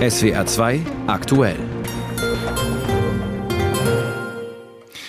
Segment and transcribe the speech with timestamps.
[0.00, 1.58] SWR 2 aktuell.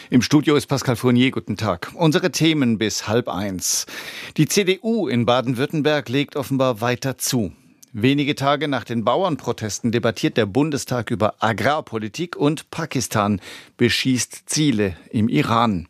[0.10, 1.32] Im Studio ist Pascal Fournier.
[1.32, 1.94] Guten Tag.
[1.96, 3.86] Unsere Themen bis halb eins.
[4.36, 7.54] Die CDU in Baden-Württemberg legt offenbar weiter zu.
[7.94, 13.40] Wenige Tage nach den Bauernprotesten debattiert der Bundestag über Agrarpolitik und Pakistan
[13.78, 15.88] beschießt Ziele im Iran.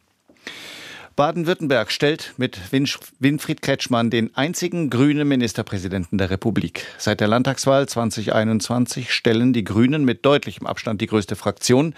[1.21, 6.88] Baden-Württemberg stellt mit Winfried Kretschmann den einzigen grünen Ministerpräsidenten der Republik.
[6.97, 11.93] Seit der Landtagswahl 2021 stellen die Grünen mit deutlichem Abstand die größte Fraktion,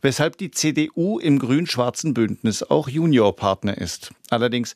[0.00, 4.12] weshalb die CDU im grün-schwarzen Bündnis auch Juniorpartner ist.
[4.30, 4.74] Allerdings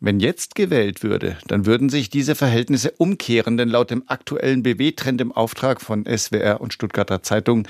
[0.00, 5.20] wenn jetzt gewählt würde, dann würden sich diese Verhältnisse umkehren, denn laut dem aktuellen BW-Trend
[5.20, 7.66] im Auftrag von SWR und Stuttgarter Zeitung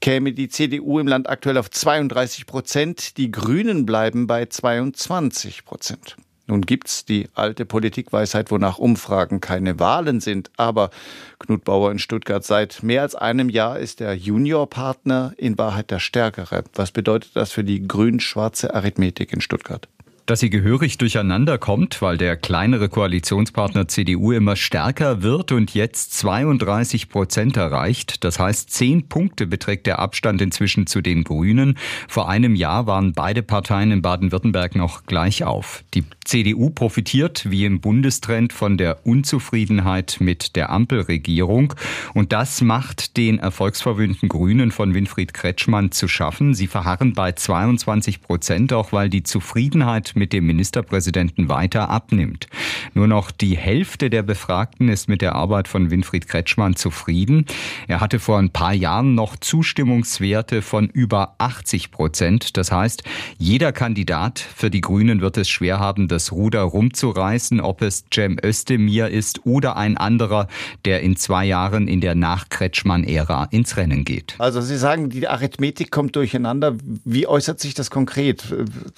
[0.00, 6.16] käme die CDU im Land aktuell auf 32 Prozent, die Grünen bleiben bei 22 Prozent.
[6.50, 10.50] Nun gibt's die alte Politikweisheit, wonach Umfragen keine Wahlen sind.
[10.56, 10.90] Aber
[11.38, 16.00] Knut Bauer in Stuttgart seit mehr als einem Jahr ist der Juniorpartner in Wahrheit der
[16.00, 16.64] Stärkere.
[16.74, 19.86] Was bedeutet das für die grün-schwarze Arithmetik in Stuttgart?
[20.30, 26.16] Dass sie gehörig durcheinander kommt, weil der kleinere Koalitionspartner CDU immer stärker wird und jetzt
[26.18, 28.22] 32 Prozent erreicht.
[28.22, 31.76] Das heißt, zehn Punkte beträgt der Abstand inzwischen zu den Grünen.
[32.06, 35.82] Vor einem Jahr waren beide Parteien in Baden-Württemberg noch gleich auf.
[35.94, 41.74] Die CDU profitiert wie im Bundestrend von der Unzufriedenheit mit der Ampelregierung.
[42.14, 46.54] Und das macht den erfolgsverwöhnten Grünen von Winfried Kretschmann zu schaffen.
[46.54, 52.46] Sie verharren bei 22 Prozent, auch weil die Zufriedenheit mit dem Ministerpräsidenten weiter abnimmt.
[52.92, 57.46] Nur noch die Hälfte der Befragten ist mit der Arbeit von Winfried Kretschmann zufrieden.
[57.88, 62.58] Er hatte vor ein paar Jahren noch Zustimmungswerte von über 80 Prozent.
[62.58, 63.02] Das heißt,
[63.38, 68.36] jeder Kandidat für die Grünen wird es schwer haben, das Ruder rumzureißen, ob es Cem
[68.44, 70.48] Özdemir ist oder ein anderer,
[70.84, 74.34] der in zwei Jahren in der Nach-Kretschmann-Ära ins Rennen geht.
[74.36, 76.76] Also Sie sagen, die Arithmetik kommt durcheinander.
[77.06, 78.54] Wie äußert sich das konkret?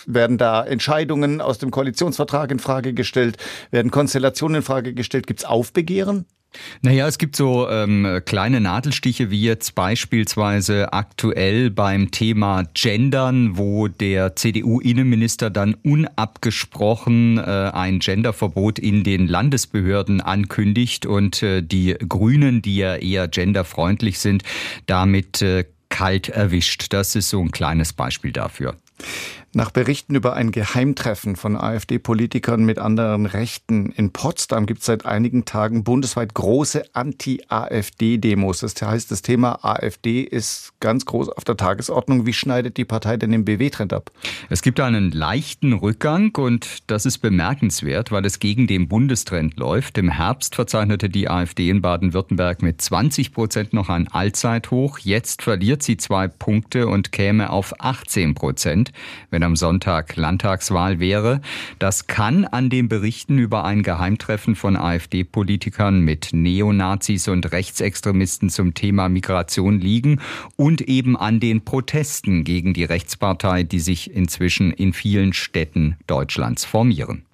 [0.07, 3.37] Werden da Entscheidungen Entscheidungen aus dem Koalitionsvertrag in Frage gestellt?
[3.71, 5.27] Werden Konstellationen in Frage gestellt?
[5.27, 6.27] Gibt es Aufbegehren?
[6.83, 13.89] Naja, es gibt so ähm, kleine Nadelstiche wie jetzt beispielsweise aktuell beim Thema Gendern, wo
[13.89, 22.61] der CDU-Innenminister dann unabgesprochen äh, ein Genderverbot in den Landesbehörden ankündigt und äh, die Grünen,
[22.61, 24.43] die ja eher genderfreundlich sind,
[24.85, 26.93] damit äh, kalt erwischt.
[26.93, 28.77] Das ist so ein kleines Beispiel dafür.
[29.55, 35.05] Nach Berichten über ein Geheimtreffen von AfD-Politikern mit anderen Rechten in Potsdam gibt es seit
[35.05, 38.61] einigen Tagen bundesweit große Anti-AfD-Demos.
[38.61, 42.25] Das heißt, das Thema AfD ist ganz groß auf der Tagesordnung.
[42.25, 44.11] Wie schneidet die Partei denn den BW-Trend ab?
[44.49, 49.99] Es gibt einen leichten Rückgang und das ist bemerkenswert, weil es gegen den Bundestrend läuft.
[49.99, 54.99] Im Herbst verzeichnete die AfD in Baden-Württemberg mit 20 Prozent noch ein Allzeithoch.
[54.99, 58.93] Jetzt verliert sie zwei Punkte und käme auf 18 Prozent.
[59.29, 61.41] Wenn wenn am Sonntag Landtagswahl wäre.
[61.81, 68.75] Das kann an den Berichten über ein Geheimtreffen von AfD-Politikern mit Neonazis und Rechtsextremisten zum
[68.75, 70.21] Thema Migration liegen
[70.55, 76.65] und eben an den Protesten gegen die Rechtspartei, die sich inzwischen in vielen Städten Deutschlands
[76.65, 77.25] formieren.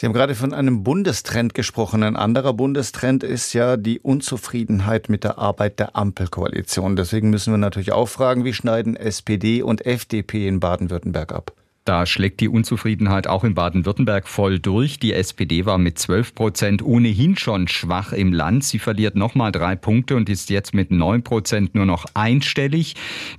[0.00, 2.02] Sie haben gerade von einem Bundestrend gesprochen.
[2.02, 6.96] Ein anderer Bundestrend ist ja die Unzufriedenheit mit der Arbeit der Ampelkoalition.
[6.96, 11.52] Deswegen müssen wir natürlich auch fragen, wie schneiden SPD und FDP in Baden-Württemberg ab?
[11.86, 14.98] Da schlägt die Unzufriedenheit auch in Baden-Württemberg voll durch.
[14.98, 18.64] Die SPD war mit 12 Prozent ohnehin schon schwach im Land.
[18.64, 22.96] Sie verliert nochmal drei Punkte und ist jetzt mit 9 Prozent nur noch einstellig.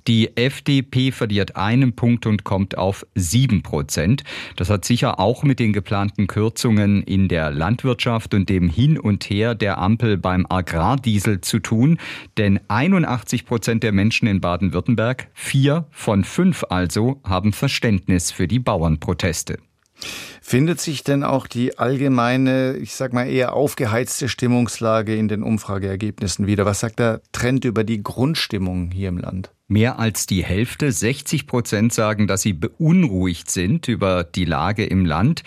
[0.08, 4.24] Die FDP verliert einen Punkt und kommt auf 7 Prozent.
[4.56, 9.24] Das hat sicher auch mit den geplanten Kürzungen in der Landwirtschaft und dem Hin und
[9.26, 12.00] Her der Ampel beim Agrardiesel zu tun.
[12.40, 18.60] Denn 81 Prozent der Menschen in Baden-Württemberg, vier von fünf also, haben Verständnis für die
[18.60, 19.58] Bauernproteste.
[20.42, 26.48] Findet sich denn auch die allgemeine, ich sag mal eher aufgeheizte Stimmungslage in den Umfrageergebnissen
[26.48, 26.66] wieder?
[26.66, 29.52] Was sagt der Trend über die Grundstimmung hier im Land?
[29.68, 35.06] Mehr als die Hälfte, 60 Prozent sagen, dass sie beunruhigt sind über die Lage im
[35.06, 35.44] Land.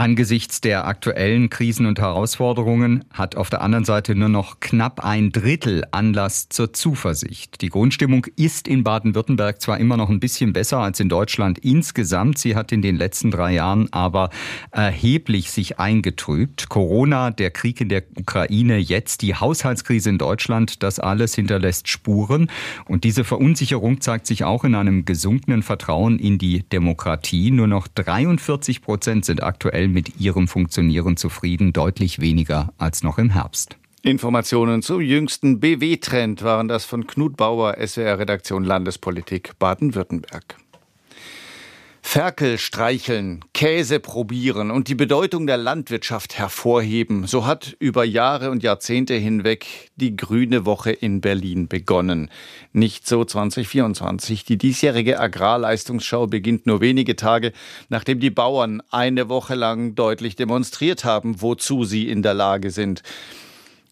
[0.00, 5.30] Angesichts der aktuellen Krisen und Herausforderungen hat auf der anderen Seite nur noch knapp ein
[5.30, 7.60] Drittel Anlass zur Zuversicht.
[7.60, 12.38] Die Grundstimmung ist in Baden-Württemberg zwar immer noch ein bisschen besser als in Deutschland insgesamt,
[12.38, 14.30] sie hat in den letzten drei Jahren aber
[14.70, 16.70] erheblich sich eingetrübt.
[16.70, 22.50] Corona, der Krieg in der Ukraine, jetzt die Haushaltskrise in Deutschland, das alles hinterlässt Spuren.
[22.86, 27.50] Und diese Verunsicherung zeigt sich auch in einem gesunkenen Vertrauen in die Demokratie.
[27.50, 33.30] Nur noch 43 Prozent sind aktuell mit ihrem Funktionieren zufrieden, deutlich weniger als noch im
[33.30, 33.76] Herbst.
[34.02, 40.56] Informationen zum jüngsten BW-Trend waren das von Knut Bauer, SWR-Redaktion Landespolitik Baden-Württemberg.
[42.02, 47.26] Ferkel streicheln, Käse probieren und die Bedeutung der Landwirtschaft hervorheben.
[47.26, 52.30] So hat über Jahre und Jahrzehnte hinweg die Grüne Woche in Berlin begonnen.
[52.72, 54.44] Nicht so 2024.
[54.44, 57.52] Die diesjährige Agrarleistungsschau beginnt nur wenige Tage,
[57.90, 63.02] nachdem die Bauern eine Woche lang deutlich demonstriert haben, wozu sie in der Lage sind.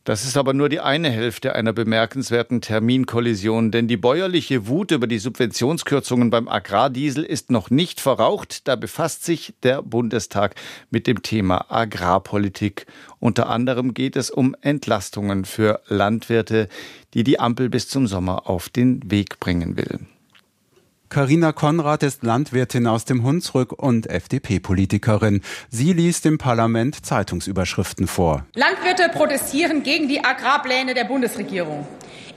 [0.09, 5.07] Das ist aber nur die eine Hälfte einer bemerkenswerten Terminkollision, denn die bäuerliche Wut über
[5.07, 8.67] die Subventionskürzungen beim Agrardiesel ist noch nicht verraucht.
[8.69, 10.55] Da befasst sich der Bundestag
[10.89, 12.87] mit dem Thema Agrarpolitik.
[13.21, 16.69] Unter anderem geht es um Entlastungen für Landwirte,
[17.13, 19.99] die die Ampel bis zum Sommer auf den Weg bringen will.
[21.09, 25.41] Karina Konrad ist Landwirtin aus dem Hunsrück und FDP-Politikerin.
[25.71, 28.45] Sie liest im Parlament Zeitungsüberschriften vor.
[28.55, 31.87] Landwirte protestieren gegen die Agrarpläne der Bundesregierung.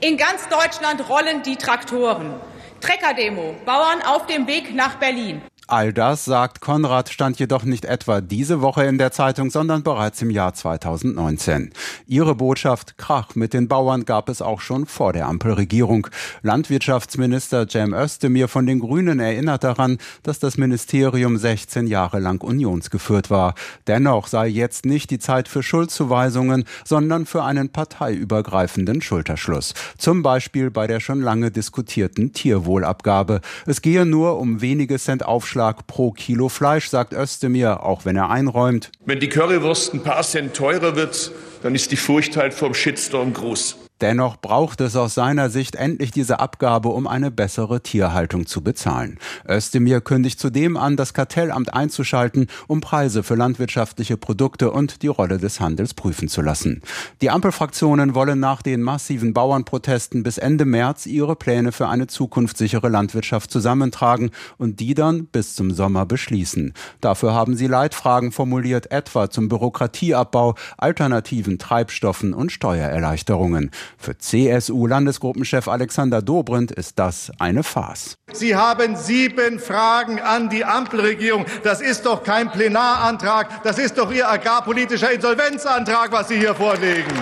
[0.00, 2.32] In ganz Deutschland rollen die Traktoren.
[2.80, 5.42] Treckerdemo, Bauern auf dem Weg nach Berlin.
[5.68, 10.20] All das, sagt Konrad, stand jedoch nicht etwa diese Woche in der Zeitung, sondern bereits
[10.20, 11.70] im Jahr 2019.
[12.08, 16.08] Ihre Botschaft Krach mit den Bauern gab es auch schon vor der Ampelregierung.
[16.42, 23.30] Landwirtschaftsminister Cem Özdemir von den Grünen erinnert daran, dass das Ministerium 16 Jahre lang unionsgeführt
[23.30, 23.54] war.
[23.86, 29.74] Dennoch sei jetzt nicht die Zeit für Schuldzuweisungen, sondern für einen parteiübergreifenden Schulterschluss.
[29.96, 33.40] Zum Beispiel bei der schon lange diskutierten Tierwohlabgabe.
[33.64, 38.16] Es gehe nur um wenige Cent Aufschlag Aufschlag pro Kilo Fleisch, sagt Özdemir, auch wenn
[38.16, 38.90] er einräumt.
[39.04, 41.30] Wenn die Currywurst ein paar Cent teurer wird,
[41.62, 43.81] dann ist die Furcht halt vom Shitstorm groß.
[44.02, 49.16] Dennoch braucht es aus seiner Sicht endlich diese Abgabe, um eine bessere Tierhaltung zu bezahlen.
[49.48, 55.38] Özdemir kündigt zudem an, das Kartellamt einzuschalten, um Preise für landwirtschaftliche Produkte und die Rolle
[55.38, 56.82] des Handels prüfen zu lassen.
[57.20, 62.88] Die Ampelfraktionen wollen nach den massiven Bauernprotesten bis Ende März ihre Pläne für eine zukunftssichere
[62.88, 66.74] Landwirtschaft zusammentragen und die dann bis zum Sommer beschließen.
[67.00, 73.70] Dafür haben sie Leitfragen formuliert, etwa zum Bürokratieabbau, alternativen Treibstoffen und Steuererleichterungen.
[73.98, 78.16] Für CSU-Landesgruppenchef Alexander Dobrindt ist das eine Farce.
[78.32, 81.46] Sie haben sieben Fragen an die Ampelregierung.
[81.62, 87.12] Das ist doch kein Plenarantrag, das ist doch Ihr agrarpolitischer Insolvenzantrag, was Sie hier vorlegen.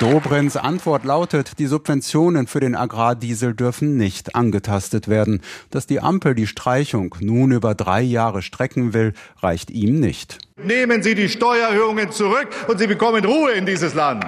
[0.00, 5.40] Dobrins Antwort lautet, die Subventionen für den Agrardiesel dürfen nicht angetastet werden.
[5.70, 10.38] Dass die Ampel die Streichung nun über drei Jahre strecken will, reicht ihm nicht.
[10.62, 14.26] Nehmen Sie die Steuererhöhungen zurück und Sie bekommen Ruhe in dieses Land.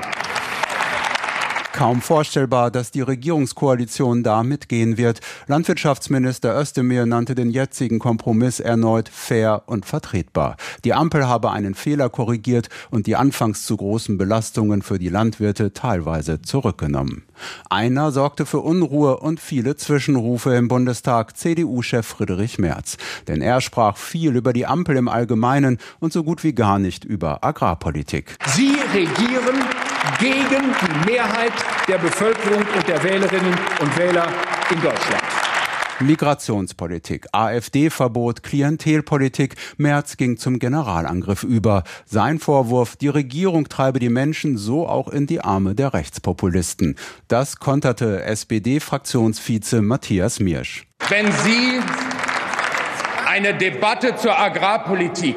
[1.76, 5.20] Kaum vorstellbar, dass die Regierungskoalition da mitgehen wird.
[5.46, 10.56] Landwirtschaftsminister Özdemir nannte den jetzigen Kompromiss erneut fair und vertretbar.
[10.86, 15.74] Die Ampel habe einen Fehler korrigiert und die anfangs zu großen Belastungen für die Landwirte
[15.74, 17.24] teilweise zurückgenommen.
[17.68, 22.96] Einer sorgte für Unruhe und viele Zwischenrufe im Bundestag, CDU-Chef Friedrich Merz.
[23.28, 27.04] Denn er sprach viel über die Ampel im Allgemeinen und so gut wie gar nicht
[27.04, 28.38] über Agrarpolitik.
[28.46, 29.62] Sie regieren
[30.18, 31.52] gegen die Mehrheit
[31.88, 34.28] der Bevölkerung und der Wählerinnen und Wähler
[34.70, 35.22] in Deutschland.
[36.00, 39.54] Migrationspolitik, AfD-Verbot, Klientelpolitik.
[39.78, 41.84] Merz ging zum Generalangriff über.
[42.04, 46.96] Sein Vorwurf, die Regierung treibe die Menschen so auch in die Arme der Rechtspopulisten.
[47.28, 50.86] Das konterte SPD-Fraktionsvize Matthias Miersch.
[51.08, 51.80] Wenn Sie
[53.26, 55.36] eine Debatte zur Agrarpolitik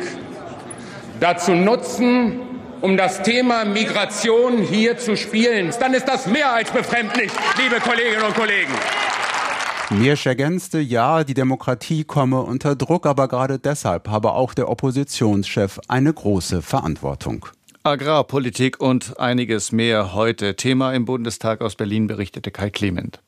[1.19, 2.48] dazu nutzen,
[2.81, 8.23] um das Thema Migration hier zu spielen, dann ist das mehr als befremdlich, liebe Kolleginnen
[8.23, 8.73] und Kollegen.
[9.91, 15.79] Miersch ergänzte, ja, die Demokratie komme unter Druck, aber gerade deshalb habe auch der Oppositionschef
[15.87, 17.47] eine große Verantwortung.
[17.83, 20.55] Agrarpolitik und einiges mehr heute.
[20.55, 23.19] Thema im Bundestag aus Berlin berichtete Kai Clement.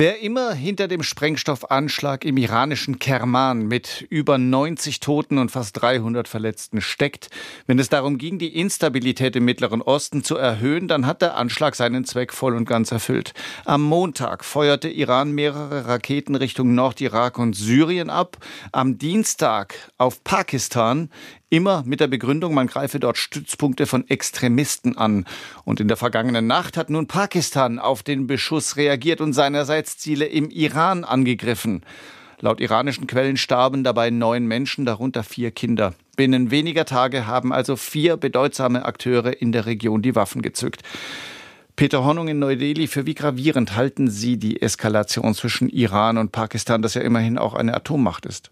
[0.00, 6.28] Wer immer hinter dem Sprengstoffanschlag im iranischen Kerman mit über 90 Toten und fast 300
[6.28, 7.30] Verletzten steckt,
[7.66, 11.74] wenn es darum ging, die Instabilität im Mittleren Osten zu erhöhen, dann hat der Anschlag
[11.74, 13.34] seinen Zweck voll und ganz erfüllt.
[13.64, 18.36] Am Montag feuerte Iran mehrere Raketen Richtung Nordirak und Syrien ab.
[18.70, 21.10] Am Dienstag auf Pakistan
[21.50, 25.24] Immer mit der Begründung, man greife dort Stützpunkte von Extremisten an.
[25.64, 30.26] Und in der vergangenen Nacht hat nun Pakistan auf den Beschuss reagiert und seinerseits Ziele
[30.26, 31.82] im Iran angegriffen.
[32.40, 35.94] Laut iranischen Quellen starben dabei neun Menschen, darunter vier Kinder.
[36.16, 40.82] Binnen weniger Tage haben also vier bedeutsame Akteure in der Region die Waffen gezückt.
[41.76, 46.82] Peter Hornung in Neu-Delhi, für wie gravierend halten Sie die Eskalation zwischen Iran und Pakistan,
[46.82, 48.50] das ja immerhin auch eine Atommacht ist?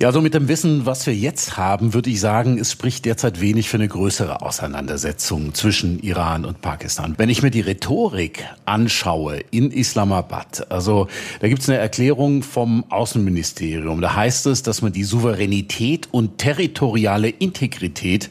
[0.00, 3.40] Ja, so mit dem Wissen, was wir jetzt haben, würde ich sagen, es spricht derzeit
[3.40, 7.14] wenig für eine größere Auseinandersetzung zwischen Iran und Pakistan.
[7.16, 11.06] Wenn ich mir die Rhetorik anschaue in Islamabad, also
[11.38, 14.00] da gibt es eine Erklärung vom Außenministerium.
[14.00, 18.30] Da heißt es, dass man die Souveränität und territoriale Integrität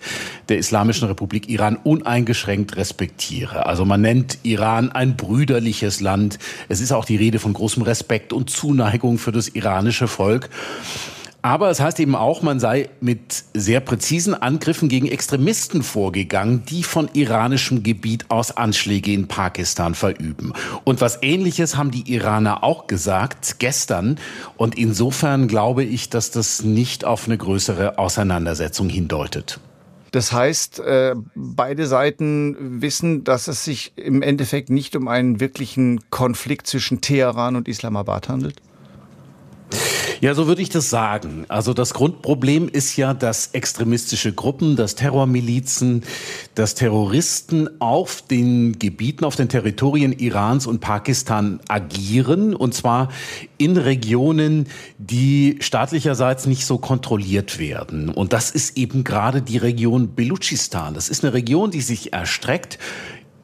[0.49, 3.67] der Islamischen Republik Iran uneingeschränkt respektiere.
[3.67, 6.39] Also man nennt Iran ein brüderliches Land.
[6.67, 10.49] Es ist auch die Rede von großem Respekt und Zuneigung für das iranische Volk.
[11.43, 16.83] Aber es heißt eben auch, man sei mit sehr präzisen Angriffen gegen Extremisten vorgegangen, die
[16.83, 20.53] von iranischem Gebiet aus Anschläge in Pakistan verüben.
[20.85, 24.19] Und was Ähnliches haben die Iraner auch gesagt gestern.
[24.55, 29.59] Und insofern glaube ich, dass das nicht auf eine größere Auseinandersetzung hindeutet.
[30.11, 36.09] Das heißt, äh, beide Seiten wissen, dass es sich im Endeffekt nicht um einen wirklichen
[36.09, 38.61] Konflikt zwischen Teheran und Islamabad handelt?
[40.23, 41.43] Ja, so würde ich das sagen.
[41.49, 46.03] Also das Grundproblem ist ja, dass extremistische Gruppen, dass Terrormilizen,
[46.55, 53.09] dass Terroristen auf den Gebieten, auf den Territorien Irans und Pakistan agieren und zwar
[53.57, 58.07] in Regionen, die staatlicherseits nicht so kontrolliert werden.
[58.07, 60.93] Und das ist eben gerade die Region Belutschistan.
[60.93, 62.79] Das ist eine Region, die sich erstreckt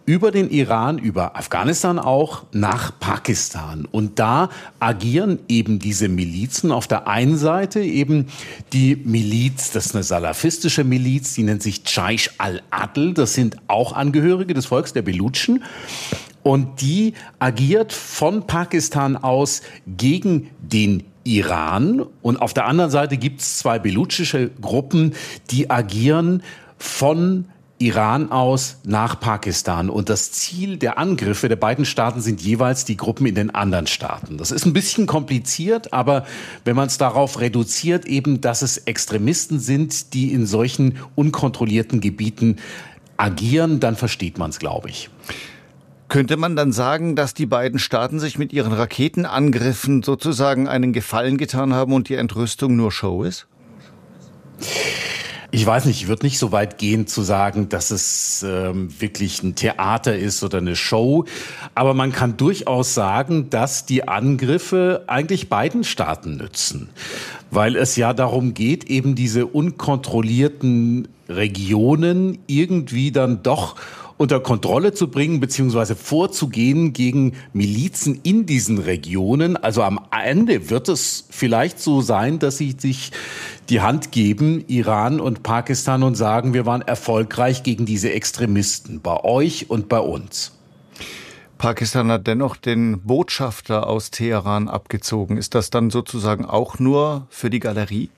[0.09, 3.85] über den Iran, über Afghanistan auch nach Pakistan.
[3.85, 4.49] Und da
[4.79, 6.71] agieren eben diese Milizen.
[6.71, 8.25] Auf der einen Seite eben
[8.73, 13.13] die Miliz, das ist eine salafistische Miliz, die nennt sich Jaish al-Adl.
[13.13, 15.63] Das sind auch Angehörige des Volks der Belutschen.
[16.41, 22.03] Und die agiert von Pakistan aus gegen den Iran.
[22.23, 25.13] Und auf der anderen Seite gibt es zwei belutschische Gruppen,
[25.51, 26.41] die agieren
[26.79, 27.45] von
[27.79, 29.89] Iran aus nach Pakistan.
[29.89, 33.87] Und das Ziel der Angriffe der beiden Staaten sind jeweils die Gruppen in den anderen
[33.87, 34.37] Staaten.
[34.37, 36.25] Das ist ein bisschen kompliziert, aber
[36.65, 42.57] wenn man es darauf reduziert, eben, dass es Extremisten sind, die in solchen unkontrollierten Gebieten
[43.15, 45.09] agieren, dann versteht man es, glaube ich.
[46.09, 51.37] Könnte man dann sagen, dass die beiden Staaten sich mit ihren Raketenangriffen sozusagen einen Gefallen
[51.37, 53.47] getan haben und die Entrüstung nur Show ist?
[55.51, 59.41] Ich weiß nicht, ich würde nicht so weit gehen zu sagen, dass es ähm, wirklich
[59.41, 61.25] ein Theater ist oder eine Show.
[61.73, 66.89] Aber man kann durchaus sagen, dass die Angriffe eigentlich beiden Staaten nützen.
[67.49, 73.75] Weil es ja darum geht, eben diese unkontrollierten Regionen irgendwie dann doch
[74.19, 79.55] unter Kontrolle zu bringen beziehungsweise vorzugehen gegen Milizen in diesen Regionen.
[79.55, 83.13] Also am Ende wird es vielleicht so sein, dass sie sich
[83.69, 89.23] die Hand geben, Iran und Pakistan, und sagen, wir waren erfolgreich gegen diese Extremisten, bei
[89.23, 90.51] euch und bei uns.
[91.57, 95.37] Pakistan hat dennoch den Botschafter aus Teheran abgezogen.
[95.37, 98.09] Ist das dann sozusagen auch nur für die Galerie?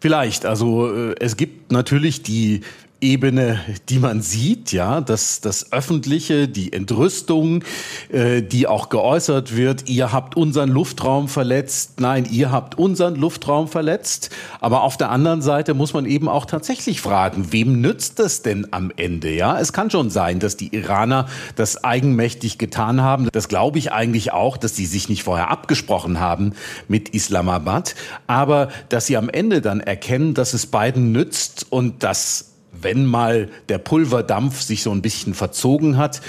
[0.00, 0.46] Vielleicht.
[0.46, 2.62] Also äh, es gibt natürlich die
[3.02, 7.64] Ebene, die man sieht, ja, das, das Öffentliche, die Entrüstung,
[8.10, 13.66] äh, die auch geäußert wird, ihr habt unseren Luftraum verletzt, nein, ihr habt unseren Luftraum
[13.66, 14.30] verletzt.
[14.60, 18.68] Aber auf der anderen Seite muss man eben auch tatsächlich fragen, wem nützt das denn
[18.70, 19.58] am Ende, ja?
[19.58, 23.28] Es kann schon sein, dass die Iraner das eigenmächtig getan haben.
[23.32, 26.52] Das glaube ich eigentlich auch, dass sie sich nicht vorher abgesprochen haben
[26.86, 27.96] mit Islamabad.
[28.28, 33.48] Aber dass sie am Ende dann erkennen, dass es beiden nützt und dass wenn mal
[33.68, 36.22] der Pulverdampf sich so ein bisschen verzogen hat,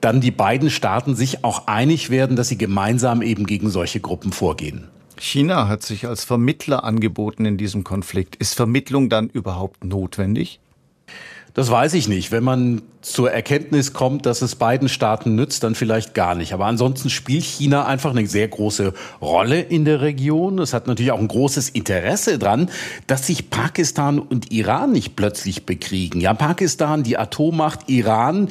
[0.00, 4.32] dann die beiden Staaten sich auch einig werden, dass sie gemeinsam eben gegen solche Gruppen
[4.32, 4.88] vorgehen.
[5.18, 8.36] China hat sich als Vermittler angeboten in diesem Konflikt.
[8.36, 10.60] Ist Vermittlung dann überhaupt notwendig?
[11.56, 12.32] Das weiß ich nicht.
[12.32, 16.52] Wenn man zur Erkenntnis kommt, dass es beiden Staaten nützt, dann vielleicht gar nicht.
[16.52, 20.58] Aber ansonsten spielt China einfach eine sehr große Rolle in der Region.
[20.58, 22.68] Es hat natürlich auch ein großes Interesse dran,
[23.06, 26.20] dass sich Pakistan und Iran nicht plötzlich bekriegen.
[26.20, 28.50] Ja, Pakistan, die Atommacht, Iran,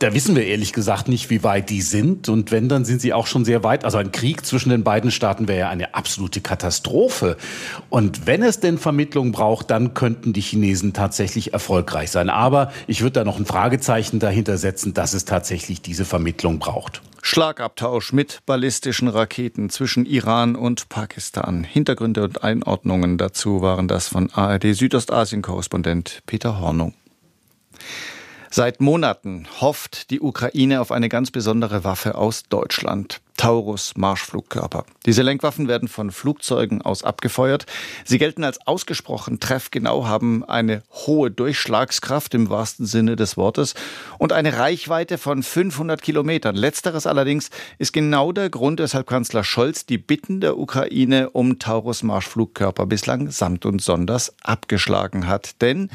[0.00, 2.28] da wissen wir ehrlich gesagt nicht, wie weit die sind.
[2.28, 3.84] Und wenn, dann sind sie auch schon sehr weit.
[3.84, 7.36] Also ein Krieg zwischen den beiden Staaten wäre ja eine absolute Katastrophe.
[7.90, 12.28] Und wenn es denn Vermittlung braucht, dann könnten die Chinesen tatsächlich erfolgreich sein.
[12.28, 17.00] Aber ich würde da noch ein Fragezeichen dahinter setzen, dass es tatsächlich diese Vermittlung braucht.
[17.22, 21.64] Schlagabtausch mit ballistischen Raketen zwischen Iran und Pakistan.
[21.64, 26.92] Hintergründe und Einordnungen dazu waren das von ARD Südostasien-Korrespondent Peter Hornung.
[28.56, 33.20] Seit Monaten hofft die Ukraine auf eine ganz besondere Waffe aus Deutschland.
[33.36, 34.84] Taurus Marschflugkörper.
[35.06, 37.66] Diese Lenkwaffen werden von Flugzeugen aus abgefeuert.
[38.04, 43.74] Sie gelten als ausgesprochen treffgenau, haben eine hohe Durchschlagskraft im wahrsten Sinne des Wortes
[44.18, 46.54] und eine Reichweite von 500 Kilometern.
[46.54, 52.04] Letzteres allerdings ist genau der Grund, weshalb Kanzler Scholz die Bitten der Ukraine um Taurus
[52.04, 55.60] Marschflugkörper bislang samt und sonders abgeschlagen hat.
[55.60, 55.90] Denn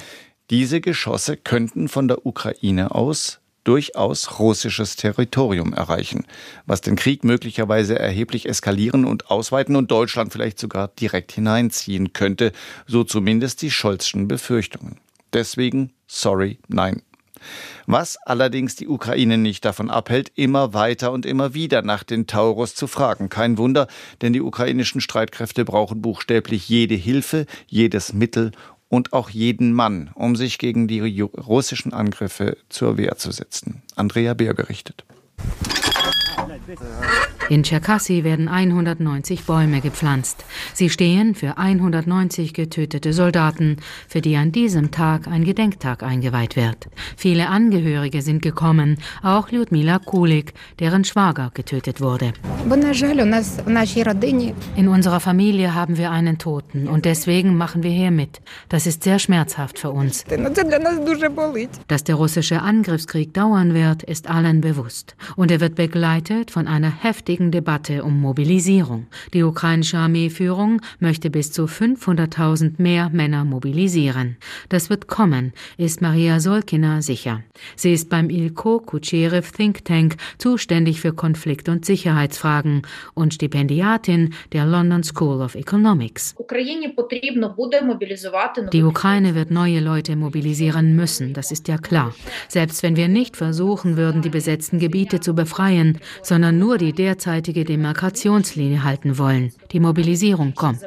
[0.50, 6.26] diese Geschosse könnten von der Ukraine aus durchaus russisches Territorium erreichen,
[6.66, 12.52] was den Krieg möglicherweise erheblich eskalieren und ausweiten und Deutschland vielleicht sogar direkt hineinziehen könnte,
[12.88, 14.98] so zumindest die Scholzschen Befürchtungen.
[15.34, 17.04] Deswegen, sorry, nein.
[17.86, 22.76] Was allerdings die Ukraine nicht davon abhält, immer weiter und immer wieder nach den Taurus
[22.76, 23.30] zu fragen.
[23.30, 23.88] Kein Wunder,
[24.22, 28.52] denn die ukrainischen Streitkräfte brauchen buchstäblich jede Hilfe, jedes Mittel
[28.90, 33.84] und auch jeden Mann, um sich gegen die russischen Angriffe zur Wehr zu setzen.
[33.96, 35.06] Andrea Beer berichtet.
[37.50, 40.46] In Tscherkassy werden 190 Bäume gepflanzt.
[40.76, 43.78] Sie stehen für 190 getötete Soldaten,
[44.08, 46.90] für die an diesem Tag ein Gedenktag eingeweiht wird.
[47.18, 52.34] Viele Angehörige sind gekommen, auch Lyudmila Kulik, deren Schwager getötet wurde.
[54.76, 58.42] In unserer Familie haben wir einen Toten und deswegen machen wir hier mit.
[58.70, 60.24] Das ist sehr schmerzhaft für uns.
[61.88, 65.16] Dass der russische Angriffskrieg dauern wird, ist allen bewusst.
[65.36, 69.08] Und er wird begleitet von einer heftigen hiesigen Debatte um Mobilisierung.
[69.34, 74.38] Die ukrainische Armeeführung möchte bis zu 500.000 mehr Männer mobilisieren.
[74.70, 77.42] Das wird kommen, ist Maria Solkina sicher.
[77.76, 82.82] Sie ist beim Ilko Kucherev Think Tank zuständig für Konflikt- und Sicherheitsfragen
[83.14, 86.36] und Stipendiatin der London School of Economics.
[88.74, 92.14] Die Ukraine wird neue Leute mobilisieren müssen, das ist ja klar.
[92.48, 97.29] Selbst wenn wir nicht versuchen würden, die besetzten Gebiete zu befreien, sondern nur die derzeit
[97.30, 99.52] derzeitige Demarkationslinie halten wollen.
[99.72, 100.82] Die Mobilisierung kommt.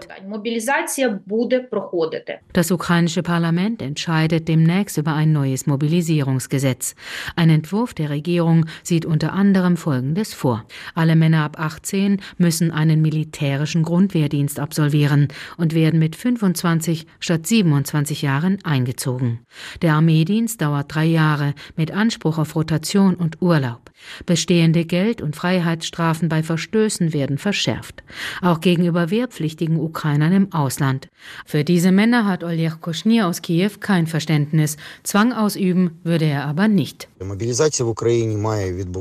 [2.52, 6.96] Das ukrainische Parlament entscheidet demnächst über ein neues Mobilisierungsgesetz.
[7.36, 10.64] Ein Entwurf der Regierung sieht unter anderem Folgendes vor.
[10.96, 18.22] Alle Männer ab 18 müssen einen militärischen Grundwehrdienst absolvieren und werden mit 25 statt 27
[18.22, 19.46] Jahren eingezogen.
[19.80, 23.92] Der Armeedienst dauert drei Jahre mit Anspruch auf Rotation und Urlaub.
[24.26, 28.02] Bestehende Geld- und Freiheitsstrafen bei Verstößen werden verschärft,
[28.40, 31.10] auch gegenüber wehrpflichtigen Ukrainern im Ausland.
[31.44, 34.78] Für diese Männer hat Oleg Koschnir aus Kiew kein Verständnis.
[35.02, 37.08] Zwang ausüben würde er aber nicht.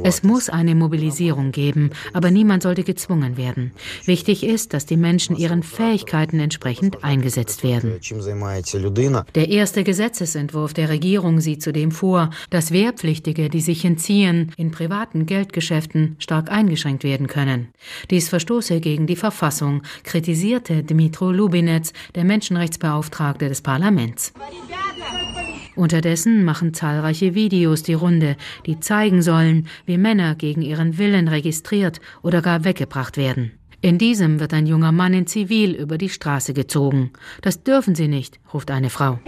[0.03, 3.71] Es muss eine Mobilisierung geben, aber niemand sollte gezwungen werden.
[4.03, 7.93] Wichtig ist, dass die Menschen ihren Fähigkeiten entsprechend eingesetzt werden.
[9.35, 15.25] Der erste Gesetzesentwurf der Regierung sieht zudem vor, dass Wehrpflichtige, die sich entziehen, in privaten
[15.25, 17.69] Geldgeschäften stark eingeschränkt werden können.
[18.09, 24.33] Dies verstoße gegen die Verfassung, kritisierte Dmitro Lubinetz, der Menschenrechtsbeauftragte des Parlaments.
[25.75, 32.01] Unterdessen machen zahlreiche Videos die Runde, die zeigen sollen, wie Männer gegen ihren Willen registriert
[32.21, 33.53] oder gar weggebracht werden.
[33.81, 37.11] In diesem wird ein junger Mann in Zivil über die Straße gezogen.
[37.41, 39.19] Das dürfen Sie nicht, ruft eine Frau.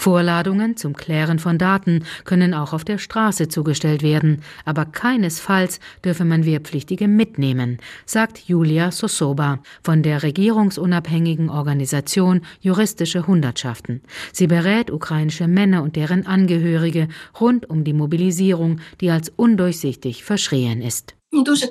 [0.00, 6.24] Vorladungen zum Klären von Daten können auch auf der Straße zugestellt werden, aber keinesfalls dürfe
[6.24, 14.00] man Wehrpflichtige mitnehmen, sagt Julia Sosoba von der regierungsunabhängigen Organisation Juristische Hundertschaften.
[14.32, 17.08] Sie berät ukrainische Männer und deren Angehörige
[17.38, 21.14] rund um die Mobilisierung, die als undurchsichtig verschrien ist.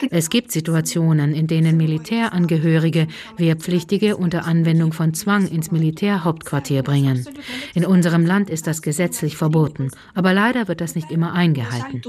[0.09, 7.25] Es gibt Situationen, in denen Militärangehörige Wehrpflichtige unter Anwendung von Zwang ins Militärhauptquartier bringen.
[7.75, 12.01] In unserem Land ist das gesetzlich verboten, aber leider wird das nicht immer eingehalten.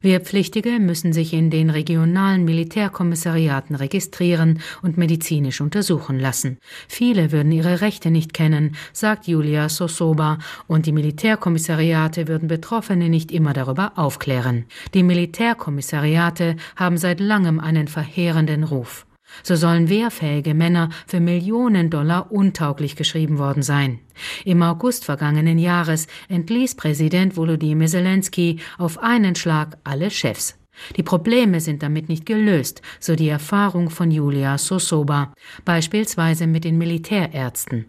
[0.00, 6.58] Wehrpflichtige müssen sich in den regionalen Militärkommissariaten registrieren und medizinisch untersuchen lassen.
[6.88, 13.30] Viele würden ihre Rechte nicht kennen, sagt Julia Sosoba, und die Militärkommissariate würden Betroffene nicht
[13.30, 14.64] immer darüber aufklären.
[14.92, 19.06] Die Militärkommissariate Kommissariate haben seit langem einen verheerenden Ruf.
[19.42, 23.98] So sollen wehrfähige Männer für Millionen Dollar untauglich geschrieben worden sein.
[24.44, 30.56] Im August vergangenen Jahres entließ Präsident Volodymyr Zelensky auf einen Schlag alle Chefs.
[30.96, 35.32] Die Probleme sind damit nicht gelöst, so die Erfahrung von Julia Sosoba,
[35.64, 37.86] beispielsweise mit den Militärärzten.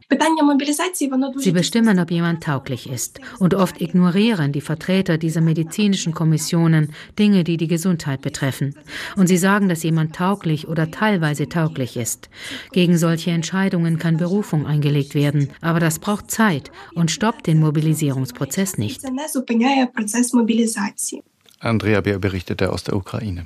[1.37, 7.43] Sie bestimmen, ob jemand tauglich ist, und oft ignorieren die Vertreter dieser medizinischen Kommissionen Dinge,
[7.43, 8.75] die die Gesundheit betreffen.
[9.15, 12.29] Und sie sagen, dass jemand tauglich oder teilweise tauglich ist.
[12.71, 18.77] Gegen solche Entscheidungen kann Berufung eingelegt werden, aber das braucht Zeit und stoppt den Mobilisierungsprozess
[18.77, 19.01] nicht.
[21.65, 23.45] Andrea Beer berichtete aus der Ukraine.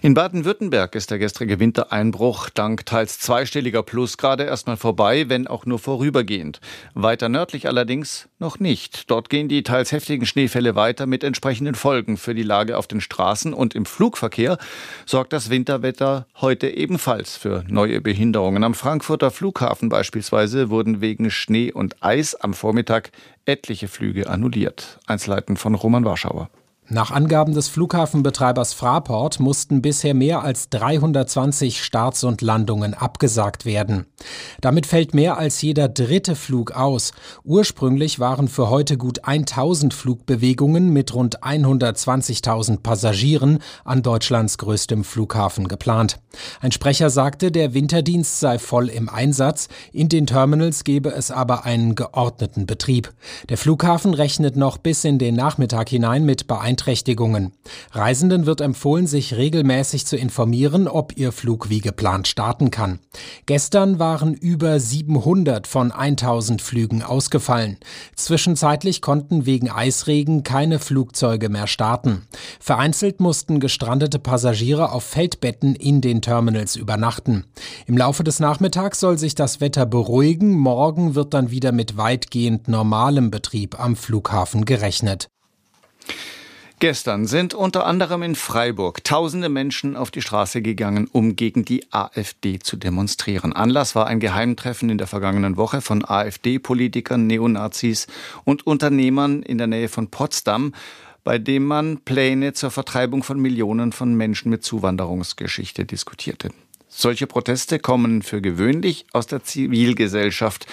[0.00, 5.78] In Baden-Württemberg ist der gestrige Wintereinbruch dank teils zweistelliger Plusgrade erstmal vorbei, wenn auch nur
[5.78, 6.60] vorübergehend.
[6.94, 9.10] Weiter nördlich allerdings noch nicht.
[9.10, 13.00] Dort gehen die teils heftigen Schneefälle weiter mit entsprechenden Folgen für die Lage auf den
[13.00, 14.58] Straßen und im Flugverkehr
[15.04, 18.64] sorgt das Winterwetter heute ebenfalls für neue Behinderungen.
[18.64, 23.10] Am Frankfurter Flughafen beispielsweise wurden wegen Schnee und Eis am Vormittag
[23.44, 24.98] etliche Flüge annulliert.
[25.06, 26.48] Einzelheiten von Roman Warschauer.
[26.90, 34.06] Nach Angaben des Flughafenbetreibers Fraport mussten bisher mehr als 320 Starts und Landungen abgesagt werden.
[34.62, 37.12] Damit fällt mehr als jeder dritte Flug aus.
[37.44, 45.68] Ursprünglich waren für heute gut 1000 Flugbewegungen mit rund 120.000 Passagieren an Deutschlands größtem Flughafen
[45.68, 46.18] geplant.
[46.62, 51.66] Ein Sprecher sagte, der Winterdienst sei voll im Einsatz, in den Terminals gebe es aber
[51.66, 53.12] einen geordneten Betrieb.
[53.50, 57.52] Der Flughafen rechnet noch bis in den Nachmittag hinein mit Beeinträchtigungen Beeinträchtigungen.
[57.92, 63.00] Reisenden wird empfohlen, sich regelmäßig zu informieren, ob ihr Flug wie geplant starten kann.
[63.46, 67.78] Gestern waren über 700 von 1000 Flügen ausgefallen.
[68.14, 72.22] Zwischenzeitlich konnten wegen Eisregen keine Flugzeuge mehr starten.
[72.60, 77.44] Vereinzelt mussten gestrandete Passagiere auf Feldbetten in den Terminals übernachten.
[77.86, 80.56] Im Laufe des Nachmittags soll sich das Wetter beruhigen.
[80.56, 85.28] Morgen wird dann wieder mit weitgehend normalem Betrieb am Flughafen gerechnet.
[86.80, 91.84] Gestern sind unter anderem in Freiburg tausende Menschen auf die Straße gegangen, um gegen die
[91.90, 93.52] AfD zu demonstrieren.
[93.52, 98.06] Anlass war ein Geheimtreffen in der vergangenen Woche von AfD-Politikern, Neonazis
[98.44, 100.72] und Unternehmern in der Nähe von Potsdam,
[101.24, 106.50] bei dem man Pläne zur Vertreibung von Millionen von Menschen mit Zuwanderungsgeschichte diskutierte.
[106.86, 110.66] Solche Proteste kommen für gewöhnlich aus der Zivilgesellschaft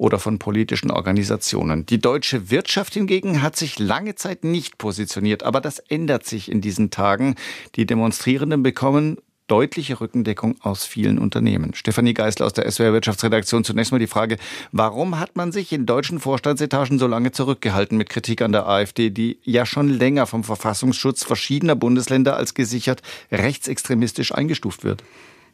[0.00, 1.84] oder von politischen Organisationen.
[1.84, 6.62] Die deutsche Wirtschaft hingegen hat sich lange Zeit nicht positioniert, aber das ändert sich in
[6.62, 7.34] diesen Tagen.
[7.76, 11.74] Die Demonstrierenden bekommen deutliche Rückendeckung aus vielen Unternehmen.
[11.74, 13.62] Stefanie Geisler aus der SWR Wirtschaftsredaktion.
[13.62, 14.38] Zunächst mal die Frage,
[14.72, 19.10] warum hat man sich in deutschen Vorstandsetagen so lange zurückgehalten mit Kritik an der AfD,
[19.10, 25.02] die ja schon länger vom Verfassungsschutz verschiedener Bundesländer als gesichert rechtsextremistisch eingestuft wird?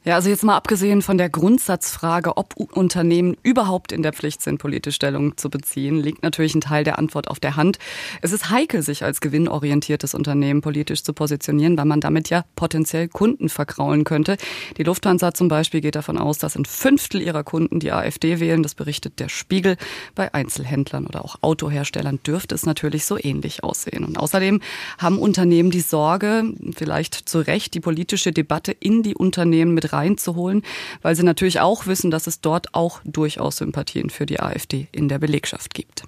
[0.07, 4.59] Ja, also jetzt mal abgesehen von der Grundsatzfrage, ob Unternehmen überhaupt in der Pflicht sind,
[4.59, 7.81] politische Stellung zu beziehen, liegt natürlich ein Teil der Antwort auf der Hand.
[8.23, 13.09] Es ist heikel, sich als gewinnorientiertes Unternehmen politisch zu positionieren, weil man damit ja potenziell
[13.09, 14.37] Kunden verkraulen könnte.
[14.77, 18.63] Die Lufthansa zum Beispiel geht davon aus, dass ein Fünftel ihrer Kunden die AfD wählen.
[18.63, 19.77] Das berichtet der Spiegel.
[20.15, 24.05] Bei Einzelhändlern oder auch Autoherstellern dürfte es natürlich so ähnlich aussehen.
[24.05, 24.61] Und außerdem
[24.99, 26.45] haben Unternehmen die Sorge,
[26.77, 30.63] vielleicht zu Recht, die politische Debatte in die Unternehmen mit reinzuholen,
[31.03, 35.09] weil sie natürlich auch wissen, dass es dort auch durchaus Sympathien für die AfD in
[35.09, 36.05] der Belegschaft gibt.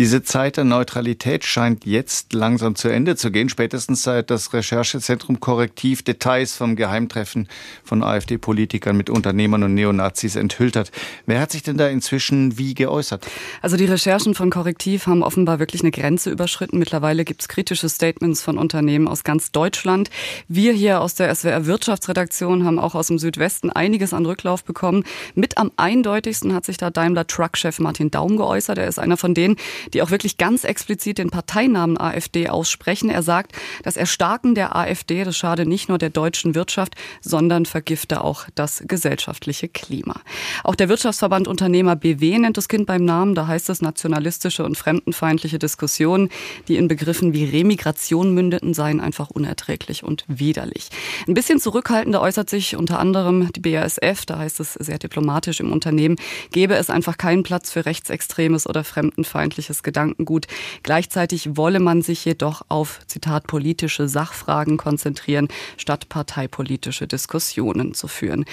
[0.00, 5.40] Diese Zeit der Neutralität scheint jetzt langsam zu Ende zu gehen, spätestens seit das Recherchezentrum
[5.40, 7.48] Korrektiv Details vom Geheimtreffen
[7.84, 10.90] von AfD-Politikern mit Unternehmern und Neonazis enthüllt hat.
[11.26, 13.26] Wer hat sich denn da inzwischen wie geäußert?
[13.60, 16.78] Also die Recherchen von Korrektiv haben offenbar wirklich eine Grenze überschritten.
[16.78, 20.08] Mittlerweile gibt es kritische Statements von Unternehmen aus ganz Deutschland.
[20.48, 25.04] Wir hier aus der SWR Wirtschaftsredaktion haben auch aus dem Südwesten einiges an Rücklauf bekommen.
[25.34, 28.78] Mit am eindeutigsten hat sich da Daimler Truck-Chef Martin Daum geäußert.
[28.78, 29.56] Er ist einer von denen,
[29.94, 33.10] die auch wirklich ganz explizit den Parteinamen AfD aussprechen.
[33.10, 38.22] Er sagt, das Erstarken der AfD, das schade nicht nur der deutschen Wirtschaft, sondern vergifte
[38.22, 40.20] auch das gesellschaftliche Klima.
[40.64, 43.34] Auch der Wirtschaftsverband Unternehmer BW nennt das Kind beim Namen.
[43.34, 46.28] Da heißt es, nationalistische und fremdenfeindliche Diskussionen,
[46.68, 50.88] die in Begriffen wie Remigration mündeten, seien einfach unerträglich und widerlich.
[51.26, 54.26] Ein bisschen zurückhaltender äußert sich unter anderem die BASF.
[54.26, 56.16] Da heißt es sehr diplomatisch im Unternehmen,
[56.52, 60.46] gäbe es einfach keinen Platz für rechtsextremes oder fremdenfeindliches politisches Gedankengut.
[60.82, 68.44] Gleichzeitig wolle man sich jedoch auf, Zitat, politische Sachfragen konzentrieren, statt parteipolitische Diskussionen zu führen.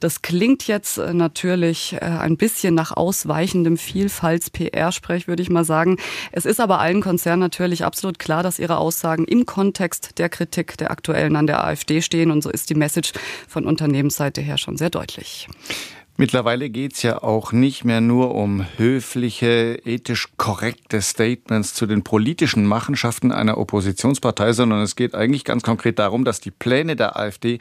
[0.00, 5.98] Das klingt jetzt äh, natürlich äh, ein bisschen nach ausweichendem Vielfalts-PR-Sprech, würde ich mal sagen.
[6.32, 10.76] Es ist aber allen Konzernen natürlich absolut klar, dass ihre Aussagen im Kontext der Kritik
[10.78, 12.30] der aktuellen an der AfD stehen.
[12.30, 13.12] Und so ist die Message
[13.48, 15.48] von Unternehmensseite her schon sehr deutlich.
[16.18, 22.04] Mittlerweile geht es ja auch nicht mehr nur um höfliche, ethisch korrekte Statements zu den
[22.04, 27.18] politischen Machenschaften einer Oppositionspartei, sondern es geht eigentlich ganz konkret darum, dass die Pläne der
[27.18, 27.58] AfD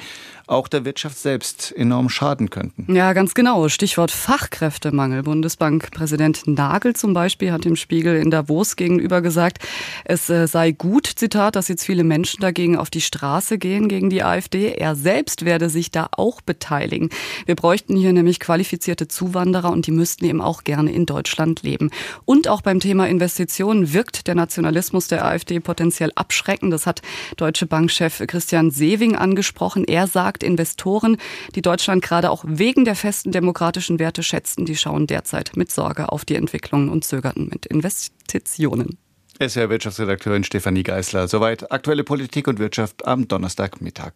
[0.47, 2.93] auch der Wirtschaft selbst enorm schaden könnten.
[2.95, 3.67] Ja, ganz genau.
[3.67, 5.23] Stichwort Fachkräftemangel.
[5.23, 9.57] Bundesbankpräsident Nagel zum Beispiel hat dem Spiegel in Davos gegenüber gesagt,
[10.05, 14.09] es äh, sei gut, Zitat, dass jetzt viele Menschen dagegen auf die Straße gehen gegen
[14.09, 14.71] die AfD.
[14.71, 17.09] Er selbst werde sich da auch beteiligen.
[17.45, 21.89] Wir bräuchten hier nämlich qualifizierte Zuwanderer und die müssten eben auch gerne in Deutschland leben.
[22.25, 26.71] Und auch beim Thema Investitionen wirkt der Nationalismus der AfD potenziell abschreckend.
[26.71, 27.01] Das hat
[27.37, 29.83] Deutsche Bankchef Christian Sewing angesprochen.
[29.85, 31.17] Er sagt, Investoren,
[31.55, 36.11] die Deutschland gerade auch wegen der festen demokratischen Werte schätzten, die schauen derzeit mit Sorge
[36.11, 38.99] auf die Entwicklungen und zögerten mit Investitionen.
[39.39, 41.27] SR Wirtschaftsredakteurin Stefanie Geisler.
[41.27, 44.13] Soweit aktuelle Politik und Wirtschaft am Donnerstagmittag.